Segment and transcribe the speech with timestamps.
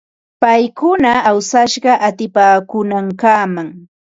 [0.41, 3.67] Paykuna awsashqa utipaakuunankamam.